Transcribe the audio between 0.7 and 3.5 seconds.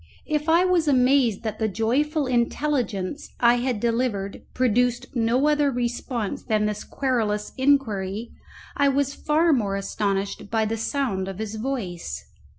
amazed that the joyful intelligence